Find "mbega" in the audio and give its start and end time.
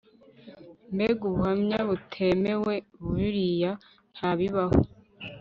0.93-1.21